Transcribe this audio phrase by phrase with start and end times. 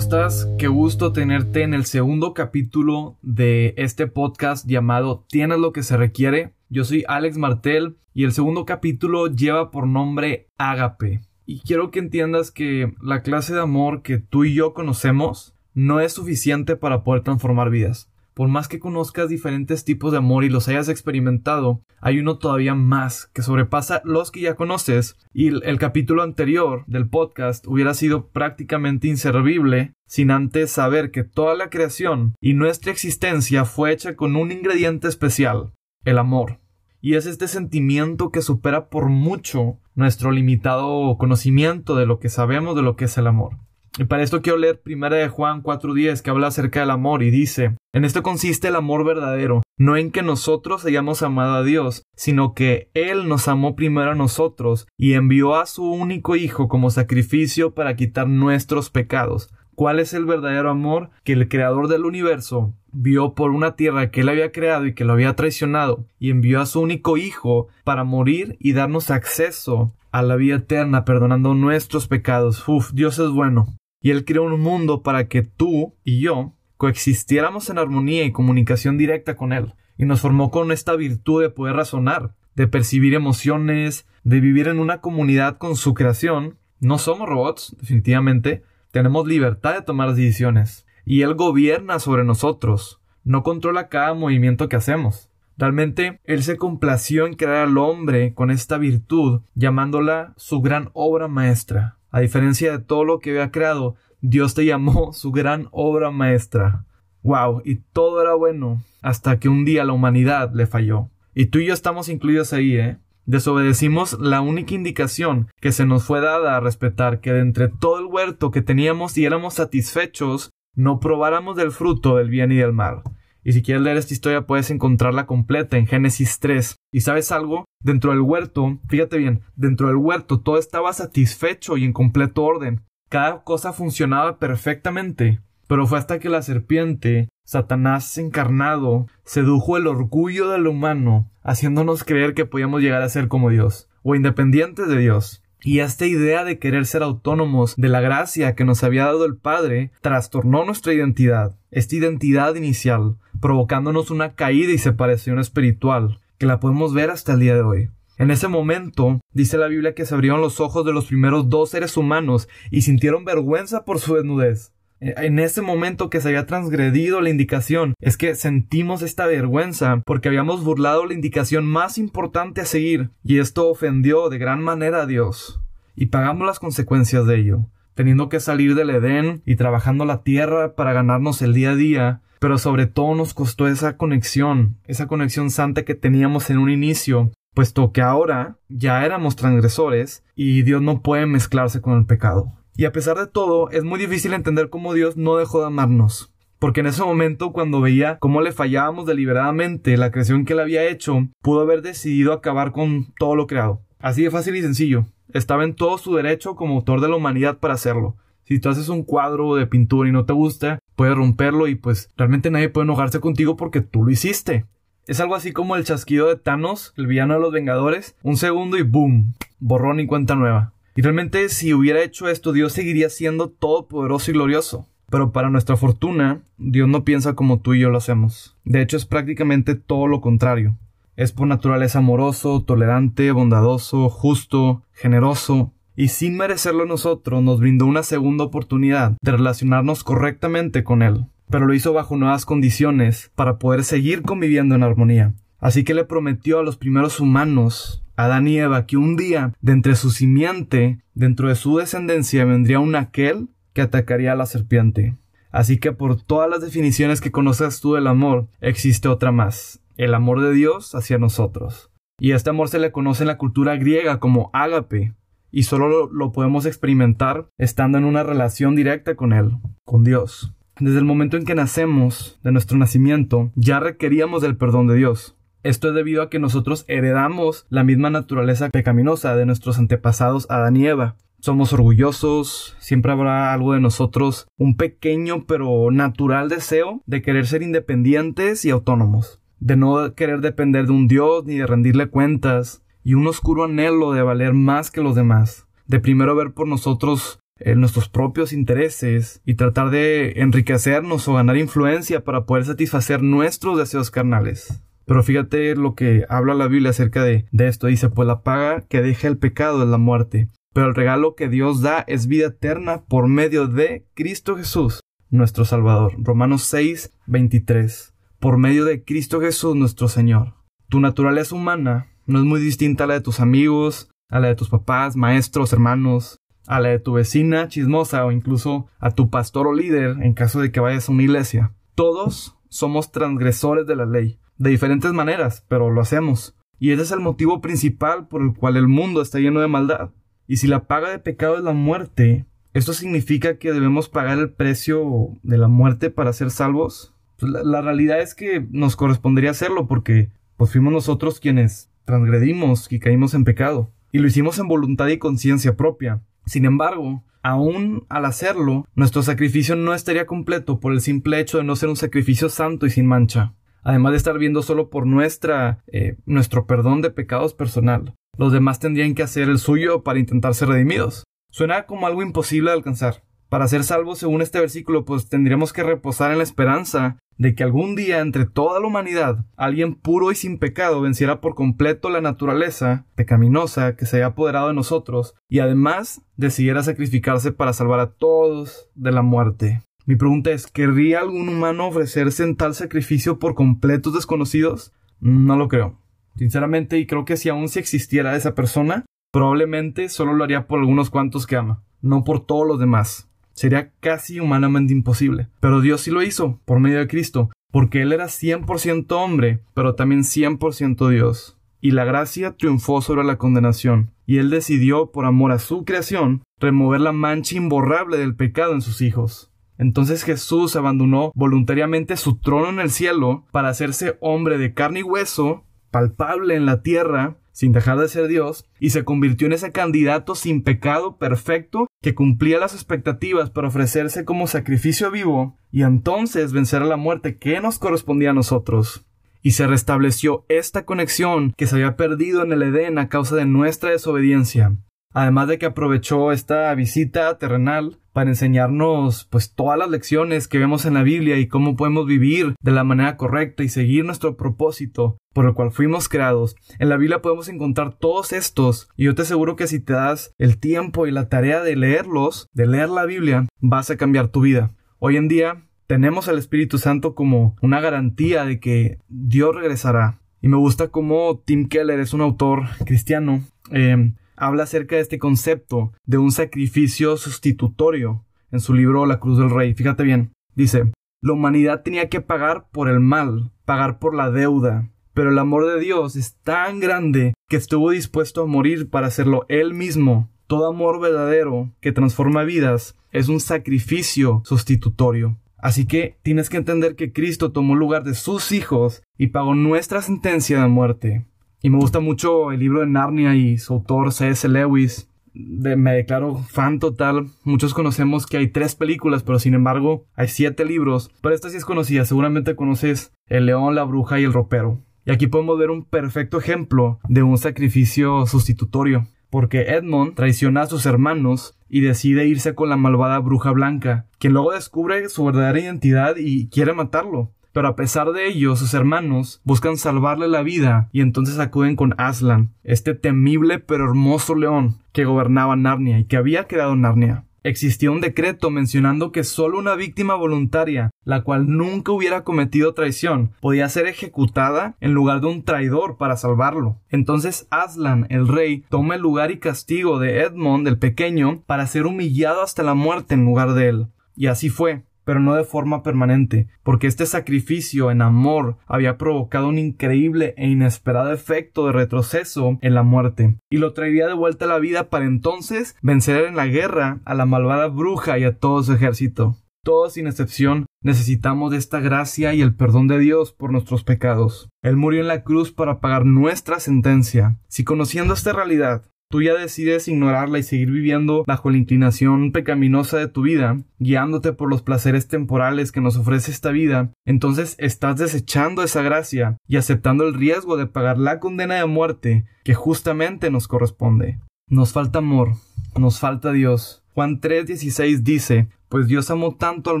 [0.00, 0.48] estás?
[0.58, 5.98] Qué gusto tenerte en el segundo capítulo de este podcast llamado Tienes lo que se
[5.98, 6.54] requiere.
[6.70, 11.20] Yo soy Alex Martel y el segundo capítulo lleva por nombre Ágape.
[11.44, 16.00] Y quiero que entiendas que la clase de amor que tú y yo conocemos no
[16.00, 18.09] es suficiente para poder transformar vidas
[18.40, 22.74] por más que conozcas diferentes tipos de amor y los hayas experimentado, hay uno todavía
[22.74, 28.28] más que sobrepasa los que ya conoces y el, capítulo anterior del podcast hubiera sido
[28.28, 34.34] prácticamente inservible sin antes saber que toda la creación y nuestra existencia fue hecha con
[34.34, 35.74] un ingrediente especial,
[36.06, 36.60] el amor.
[37.02, 42.74] Y es este sentimiento que supera por mucho nuestro limitado conocimiento de lo que sabemos
[42.74, 43.58] de lo que es el amor.
[43.98, 47.30] Y para esto quiero leer 1 de Juan 4.10 que habla acerca del amor y
[47.30, 52.04] dice, en esto consiste el amor verdadero, no en que nosotros hayamos amado a Dios,
[52.14, 56.90] sino que Él nos amó primero a nosotros y envió a su único Hijo como
[56.90, 59.50] sacrificio para quitar nuestros pecados.
[59.74, 61.10] ¿Cuál es el verdadero amor?
[61.24, 65.04] Que el Creador del universo vio por una tierra que Él había creado y que
[65.04, 70.22] lo había traicionado, y envió a su único Hijo para morir y darnos acceso a
[70.22, 72.68] la vida eterna, perdonando nuestros pecados.
[72.68, 77.68] Uf, Dios es bueno y Él creó un mundo para que tú y yo coexistiéramos
[77.68, 79.74] en armonía y comunicación directa con Él.
[79.98, 84.78] Y nos formó con esta virtud de poder razonar, de percibir emociones, de vivir en
[84.78, 86.56] una comunidad con su creación.
[86.80, 88.62] No somos robots, definitivamente.
[88.90, 90.86] Tenemos libertad de tomar decisiones.
[91.04, 93.02] Y Él gobierna sobre nosotros.
[93.24, 95.30] No controla cada movimiento que hacemos.
[95.58, 101.28] Realmente Él se complació en crear al hombre con esta virtud, llamándola su gran obra
[101.28, 101.98] maestra.
[102.10, 106.84] A diferencia de todo lo que había creado, Dios te llamó su gran obra maestra.
[107.22, 111.08] Wow, y todo era bueno, hasta que un día la humanidad le falló.
[111.34, 112.98] Y tú y yo estamos incluidos ahí, ¿eh?
[113.26, 118.00] Desobedecimos la única indicación que se nos fue dada a respetar, que de entre todo
[118.00, 122.72] el huerto que teníamos y éramos satisfechos, no probáramos del fruto del bien y del
[122.72, 123.02] mal.
[123.44, 126.76] Y si quieres leer esta historia puedes encontrarla completa en Génesis 3.
[126.92, 127.64] ¿Y sabes algo?
[127.82, 132.82] Dentro del huerto, fíjate bien, dentro del huerto todo estaba satisfecho y en completo orden.
[133.08, 135.40] Cada cosa funcionaba perfectamente.
[135.70, 142.34] Pero fue hasta que la serpiente, Satanás encarnado, sedujo el orgullo del humano, haciéndonos creer
[142.34, 145.44] que podíamos llegar a ser como Dios, o independientes de Dios.
[145.62, 149.36] Y esta idea de querer ser autónomos de la gracia que nos había dado el
[149.36, 156.60] Padre trastornó nuestra identidad, esta identidad inicial, provocándonos una caída y separación espiritual, que la
[156.60, 157.90] podemos ver hasta el día de hoy.
[158.18, 161.70] En ese momento, dice la Biblia que se abrieron los ojos de los primeros dos
[161.70, 164.72] seres humanos y sintieron vergüenza por su desnudez.
[165.00, 170.02] Eh, en ese momento que se había transgredido la indicación, es que sentimos esta vergüenza
[170.04, 175.02] porque habíamos burlado la indicación más importante a seguir, y esto ofendió de gran manera
[175.02, 175.60] a Dios.
[175.96, 180.74] Y pagamos las consecuencias de ello, teniendo que salir del Edén y trabajando la tierra
[180.74, 185.50] para ganarnos el día a día, pero sobre todo nos costó esa conexión, esa conexión
[185.50, 191.02] santa que teníamos en un inicio, puesto que ahora ya éramos transgresores y Dios no
[191.02, 192.52] puede mezclarse con el pecado.
[192.76, 196.32] Y a pesar de todo, es muy difícil entender cómo Dios no dejó de amarnos.
[196.58, 200.88] Porque en ese momento, cuando veía cómo le fallábamos deliberadamente la creación que él había
[200.88, 203.82] hecho, pudo haber decidido acabar con todo lo creado.
[203.98, 205.06] Así de fácil y sencillo.
[205.32, 208.16] Estaba en todo su derecho como autor de la humanidad para hacerlo.
[208.44, 212.10] Si tú haces un cuadro de pintura y no te gusta, puedes romperlo y pues
[212.14, 214.66] realmente nadie puede enojarse contigo porque tú lo hiciste.
[215.06, 218.76] Es algo así como el chasquido de Thanos, el villano de los Vengadores, un segundo
[218.76, 220.74] y boom, borrón y cuenta nueva.
[220.94, 224.88] Y realmente si hubiera hecho esto, Dios seguiría siendo todopoderoso y glorioso.
[225.08, 228.58] Pero para nuestra fortuna, Dios no piensa como tú y yo lo hacemos.
[228.64, 230.76] De hecho, es prácticamente todo lo contrario.
[231.16, 238.02] Es por naturaleza amoroso, tolerante, bondadoso, justo, generoso, y sin merecerlo nosotros nos brindó una
[238.02, 241.26] segunda oportunidad de relacionarnos correctamente con Él.
[241.50, 245.34] Pero lo hizo bajo nuevas condiciones para poder seguir conviviendo en armonía.
[245.58, 249.72] Así que le prometió a los primeros humanos Adán y Eva que un día, de
[249.72, 255.18] entre su simiente, dentro de su descendencia, vendría un aquel que atacaría a la serpiente.
[255.50, 260.14] Así que por todas las definiciones que conoces tú del amor, existe otra más, el
[260.14, 261.90] amor de Dios hacia nosotros.
[262.18, 265.14] Y este amor se le conoce en la cultura griega como ágape,
[265.50, 270.54] y solo lo, podemos experimentar estando en una relación directa con Él, con Dios.
[270.78, 275.36] Desde el momento en que nacemos, de nuestro nacimiento, ya requeríamos del perdón de Dios.
[275.62, 280.76] Esto es debido a que nosotros heredamos la misma naturaleza pecaminosa de nuestros antepasados Adán
[280.76, 281.16] y Eva.
[281.40, 287.62] Somos orgullosos, siempre habrá algo de nosotros, un pequeño pero natural deseo de querer ser
[287.62, 293.14] independientes y autónomos, de no querer depender de un Dios ni de rendirle cuentas, y
[293.14, 297.74] un oscuro anhelo de valer más que los demás, de primero ver por nosotros eh,
[297.74, 304.10] nuestros propios intereses y tratar de enriquecernos o ganar influencia para poder satisfacer nuestros deseos
[304.10, 304.82] carnales.
[305.04, 307.88] Pero fíjate lo que habla la Biblia acerca de, de esto.
[307.88, 311.48] Dice, pues la paga que deja el pecado es la muerte, pero el regalo que
[311.48, 316.14] Dios da es vida eterna por medio de Cristo Jesús, nuestro Salvador.
[316.18, 318.14] Romanos 6, 23.
[318.38, 320.54] Por medio de Cristo Jesús, nuestro Señor.
[320.88, 324.54] Tu naturaleza humana no es muy distinta a la de tus amigos, a la de
[324.54, 329.66] tus papás, maestros, hermanos, a la de tu vecina chismosa o incluso a tu pastor
[329.66, 331.74] o líder en caso de que vayas a una iglesia.
[331.94, 336.56] Todos somos transgresores de la ley, de diferentes maneras, pero lo hacemos.
[336.78, 340.10] Y ese es el motivo principal por el cual el mundo está lleno de maldad.
[340.46, 344.52] Y si la paga de pecado es la muerte, ¿esto significa que debemos pagar el
[344.52, 347.14] precio de la muerte para ser salvos?
[347.38, 352.98] Pues la, realidad es que nos correspondería hacerlo porque pues fuimos nosotros quienes transgredimos y
[352.98, 353.92] caímos en pecado.
[354.12, 356.22] Y lo hicimos en voluntad y conciencia propia.
[356.44, 361.64] Sin embargo, aún al hacerlo, nuestro sacrificio no estaría completo por el simple hecho de
[361.64, 363.54] no ser un sacrificio santo y sin mancha.
[363.82, 368.78] Además de estar viendo solo por nuestra, eh, nuestro perdón de pecados personal los demás
[368.78, 371.24] tendrían que hacer el suyo para intentar ser redimidos.
[371.50, 373.22] Suena como algo imposible de alcanzar.
[373.50, 377.64] Para ser salvos, según este versículo, pues tendríamos que reposar en la esperanza de que
[377.64, 382.20] algún día entre toda la humanidad alguien puro y sin pecado venciera por completo la
[382.20, 388.10] naturaleza pecaminosa que se haya apoderado de nosotros y además decidiera sacrificarse para salvar a
[388.10, 389.80] todos de la muerte.
[390.04, 394.92] Mi pregunta es, ¿querría algún humano ofrecerse en tal sacrificio por completos desconocidos?
[395.18, 395.98] No lo creo.
[396.36, 400.80] Sinceramente, y creo que si aún si existiera esa persona, probablemente solo lo haría por
[400.80, 403.29] algunos cuantos que ama, no por todos los demás.
[403.54, 405.48] Sería casi humanamente imposible.
[405.60, 409.94] Pero Dios sí lo hizo, por medio de Cristo, porque Él era 100% hombre, pero
[409.94, 411.58] también 100% Dios.
[411.80, 416.42] Y la gracia triunfó sobre la condenación, y Él decidió, por amor a su creación,
[416.58, 419.50] remover la mancha imborrable del pecado en sus hijos.
[419.78, 425.02] Entonces Jesús abandonó voluntariamente su trono en el cielo para hacerse hombre de carne y
[425.02, 429.72] hueso palpable en la tierra, sin dejar de ser Dios, y se convirtió en ese
[429.72, 436.52] candidato sin pecado perfecto que cumplía las expectativas para ofrecerse como sacrificio vivo y entonces
[436.52, 439.04] vencer a la muerte que nos correspondía a nosotros.
[439.42, 443.46] Y se restableció esta conexión que se había perdido en el Edén a causa de
[443.46, 444.76] nuestra desobediencia.
[445.12, 450.84] Además de que aprovechó esta visita terrenal para enseñarnos pues todas las lecciones que vemos
[450.84, 455.16] en la Biblia y cómo podemos vivir de la manera correcta y seguir nuestro propósito
[455.32, 456.56] por el cual fuimos creados.
[456.78, 460.34] En la Biblia podemos encontrar todos estos y yo te aseguro que si te das
[460.38, 464.42] el tiempo y la tarea de leerlos, de leer la Biblia, vas a cambiar tu
[464.42, 464.72] vida.
[464.98, 470.20] Hoy en día tenemos al Espíritu Santo como una garantía de que Dios regresará.
[470.40, 473.42] Y me gusta cómo Tim Keller es un autor cristiano.
[473.72, 479.38] Eh, habla acerca de este concepto de un sacrificio sustitutorio en su libro La Cruz
[479.38, 479.74] del Rey.
[479.74, 480.90] Fíjate bien, dice,
[481.22, 485.66] la humanidad tenía que pagar por el mal, pagar por la deuda, pero el amor
[485.66, 490.30] de Dios es tan grande que estuvo dispuesto a morir para hacerlo Él mismo.
[490.46, 495.38] Todo amor verdadero que transforma vidas es un sacrificio sustitutorio.
[495.58, 500.00] Así que tienes que entender que Cristo tomó lugar de sus hijos y pagó nuestra
[500.00, 501.26] sentencia de muerte.
[501.62, 504.48] Y me gusta mucho el libro de Narnia y su autor C.S.
[504.48, 505.10] Lewis.
[505.34, 507.26] me declaro fan total.
[507.44, 511.10] Muchos conocemos que hay tres películas, pero sin embargo hay siete libros.
[511.20, 512.04] Pero esta sí es conocida.
[512.06, 514.80] Seguramente conoces El león, la bruja y el ropero.
[515.04, 519.06] Y aquí podemos ver un perfecto ejemplo de un sacrificio sustitutorio.
[519.28, 524.32] Porque Edmond traiciona a sus hermanos y decide irse con la malvada bruja blanca, quien
[524.32, 527.32] luego descubre su verdadera identidad y quiere matarlo.
[527.52, 531.94] Pero a pesar de ello, sus hermanos buscan salvarle la vida y entonces acuden con
[531.98, 537.24] Aslan, este temible pero hermoso león que gobernaba Narnia y que había creado Narnia.
[537.42, 543.30] Existía un decreto mencionando que solo una víctima voluntaria, la cual nunca hubiera cometido traición,
[543.40, 546.76] podía ser ejecutada en lugar de un traidor para salvarlo.
[546.90, 551.86] Entonces Aslan, el rey, toma el lugar y castigo de Edmond el pequeño para ser
[551.86, 553.86] humillado hasta la muerte en lugar de él.
[554.16, 559.48] Y así fue pero no de forma permanente, porque este sacrificio en amor había provocado
[559.48, 564.44] un increíble e inesperado efecto de retroceso en la muerte, y lo traería de vuelta
[564.44, 568.38] a la vida para entonces vencer en la guerra a la malvada bruja y a
[568.38, 569.36] todo su ejército.
[569.64, 574.48] Todos sin excepción necesitamos de esta gracia y el perdón de Dios por nuestros pecados.
[574.62, 577.40] Él murió en la cruz para pagar nuestra sentencia.
[577.48, 582.96] Si conociendo esta realidad tú ya decides ignorarla y seguir viviendo bajo la inclinación pecaminosa
[582.96, 587.98] de tu vida, guiándote por los placeres temporales que nos ofrece esta vida, entonces estás
[587.98, 593.30] desechando esa gracia y aceptando el riesgo de pagar la condena de muerte que justamente
[593.30, 594.20] nos corresponde.
[594.48, 595.34] Nos falta amor,
[595.78, 596.82] nos falta Dios.
[596.94, 599.80] Juan 3:16 dice, Pues Dios amó tanto al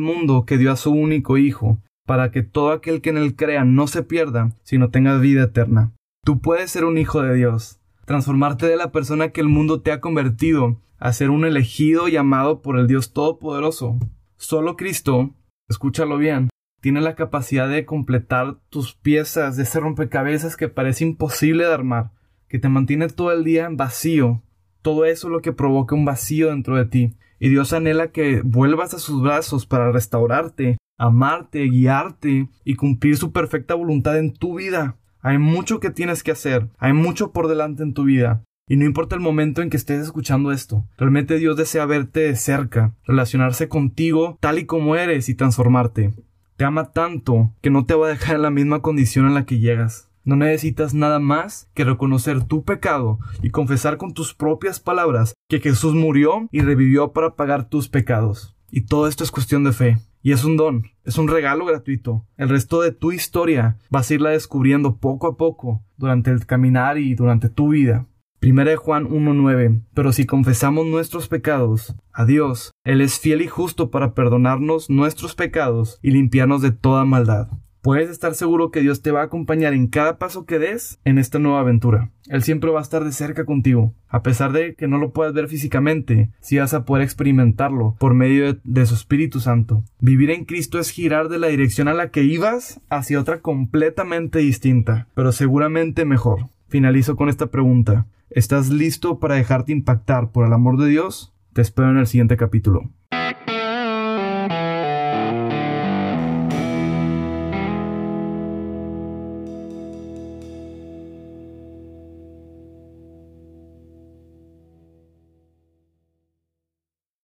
[0.00, 3.64] mundo que dio a su único Hijo, para que todo aquel que en él crea
[3.64, 5.92] no se pierda, sino tenga vida eterna.
[6.24, 7.79] Tú puedes ser un hijo de Dios,
[8.10, 12.60] transformarte de la persona que el mundo te ha convertido a ser un elegido llamado
[12.60, 14.00] por el Dios Todopoderoso.
[14.36, 15.30] Solo Cristo,
[15.68, 16.50] escúchalo bien,
[16.80, 22.10] tiene la capacidad de completar tus piezas de ese rompecabezas que parece imposible de armar,
[22.48, 24.42] que te mantiene todo el día en vacío.
[24.82, 27.14] Todo eso es lo que provoca un vacío dentro de ti.
[27.38, 33.30] Y Dios anhela que vuelvas a sus brazos para restaurarte, amarte, guiarte y cumplir su
[33.30, 34.96] perfecta voluntad en tu vida.
[35.22, 38.42] Hay mucho que tienes que hacer, hay mucho por delante en tu vida.
[38.66, 42.36] Y no importa el momento en que estés escuchando esto, realmente Dios desea verte de
[42.36, 46.14] cerca, relacionarse contigo tal y como eres y transformarte.
[46.56, 49.44] Te ama tanto que no te va a dejar en la misma condición en la
[49.44, 50.08] que llegas.
[50.24, 55.60] No necesitas nada más que reconocer tu pecado y confesar con tus propias palabras que
[55.60, 58.56] Jesús murió y revivió para pagar tus pecados.
[58.70, 59.98] Y todo esto es cuestión de fe.
[60.22, 62.26] Y es un don, es un regalo gratuito.
[62.36, 66.98] El resto de tu historia vas a irla descubriendo poco a poco durante el caminar
[66.98, 68.06] y durante tu vida.
[68.38, 73.46] Primera de Juan 1.9 Pero si confesamos nuestros pecados a Dios, Él es fiel y
[73.46, 77.48] justo para perdonarnos nuestros pecados y limpiarnos de toda maldad.
[77.82, 81.16] Puedes estar seguro que Dios te va a acompañar en cada paso que des en
[81.16, 82.10] esta nueva aventura.
[82.28, 83.94] Él siempre va a estar de cerca contigo.
[84.08, 88.12] A pesar de que no lo puedas ver físicamente, sí vas a poder experimentarlo por
[88.12, 89.82] medio de, de, su Espíritu Santo.
[89.98, 94.40] Vivir en Cristo es girar de la dirección a la que ibas hacia otra completamente
[94.40, 96.48] distinta, pero seguramente mejor.
[96.68, 98.06] Finalizo con esta pregunta.
[98.28, 101.32] ¿Estás listo para dejarte impactar por el amor de Dios?
[101.54, 102.90] Te espero en el siguiente capítulo.